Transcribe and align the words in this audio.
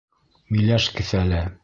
Миләш 0.55 0.89
кеҫәле 0.97 1.43